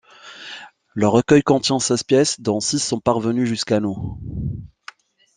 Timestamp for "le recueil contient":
0.95-1.77